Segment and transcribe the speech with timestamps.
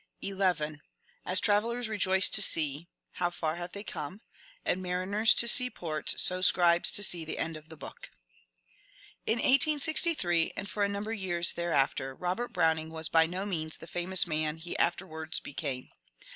[1.27, 4.21] "As travellers rejoice to see [how far they have come?],
[4.65, 8.09] and mariners to see the port, so scribes to see the end of the book."
[9.27, 13.45] In 1863, and for a number of years after, Bobert Brown ing was by no
[13.45, 15.89] means the famous man he afterwards became.